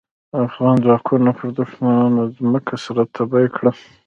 [0.47, 3.71] افغان ځواکونو پر دوښمنانو ځمکه سره تبۍ کړه.